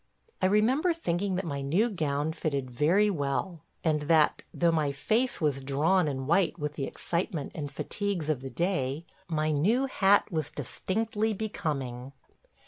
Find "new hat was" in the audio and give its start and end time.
9.51-10.49